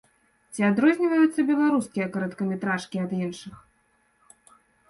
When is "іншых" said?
3.19-3.63